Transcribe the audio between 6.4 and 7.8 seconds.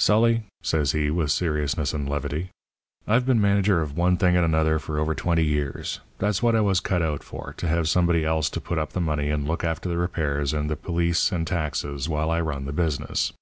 what I was cut out for to